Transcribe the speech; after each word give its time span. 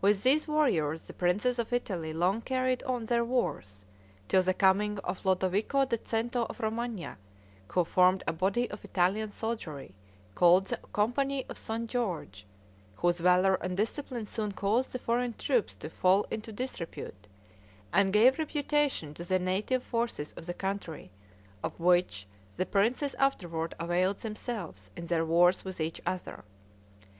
With 0.00 0.24
these 0.24 0.48
warriors 0.48 1.06
the 1.06 1.12
princes 1.12 1.56
of 1.56 1.72
Italy 1.72 2.12
long 2.12 2.40
carried 2.40 2.82
on 2.82 3.06
their 3.06 3.24
wars, 3.24 3.86
till 4.26 4.42
the 4.42 4.52
coming 4.54 4.98
of 5.04 5.24
Lodovico 5.24 5.84
da 5.84 5.98
Cento 6.02 6.46
of 6.46 6.58
Romagna, 6.58 7.16
who 7.68 7.84
formed 7.84 8.24
a 8.26 8.32
body 8.32 8.68
of 8.72 8.84
Italian 8.84 9.30
soldiery, 9.30 9.94
called 10.34 10.64
the 10.66 10.78
Company 10.92 11.46
of 11.48 11.56
St. 11.56 11.88
George, 11.88 12.44
whose 12.96 13.20
valor 13.20 13.54
and 13.54 13.76
discipline 13.76 14.26
soon 14.26 14.50
caused 14.50 14.90
the 14.90 14.98
foreign 14.98 15.34
troops 15.34 15.76
to 15.76 15.88
fall 15.88 16.26
into 16.28 16.50
disrepute, 16.50 17.28
and 17.92 18.12
gave 18.12 18.40
reputation 18.40 19.14
to 19.14 19.22
the 19.22 19.38
native 19.38 19.84
forces 19.84 20.32
of 20.32 20.46
the 20.46 20.54
country, 20.54 21.12
of 21.62 21.78
which 21.78 22.26
the 22.56 22.66
princes 22.66 23.14
afterward 23.14 23.76
availed 23.78 24.16
themselves 24.16 24.90
in 24.96 25.06
their 25.06 25.24
wars 25.24 25.64
with 25.64 25.80
each 25.80 26.00
other. 26.04 26.42